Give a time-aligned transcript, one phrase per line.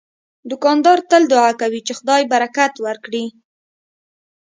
[0.49, 3.25] دوکاندار تل دعا کوي چې خدای برکت ورکړي.